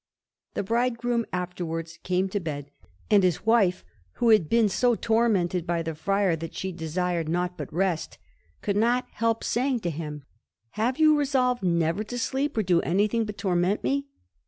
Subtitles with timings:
[0.55, 2.71] The bridegroom afterwards came to bed,
[3.11, 7.55] and his wife, who had been so tormented by the Friar that she desired naught
[7.55, 8.17] but rest,
[8.63, 10.23] could not help saying to him
[10.71, 14.07] "Have you resolved never to sleep or do anything but torment me?"